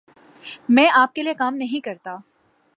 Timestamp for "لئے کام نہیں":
1.23-1.85